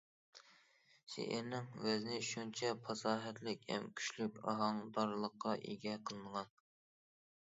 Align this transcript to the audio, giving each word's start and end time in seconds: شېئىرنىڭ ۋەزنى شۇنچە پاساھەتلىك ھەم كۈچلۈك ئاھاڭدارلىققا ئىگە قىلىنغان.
شېئىرنىڭ 1.15 1.65
ۋەزنى 1.87 2.15
شۇنچە 2.29 2.71
پاساھەتلىك 2.87 3.67
ھەم 3.73 3.85
كۈچلۈك 3.99 4.39
ئاھاڭدارلىققا 4.53 5.53
ئىگە 5.61 5.95
قىلىنغان. 6.11 6.51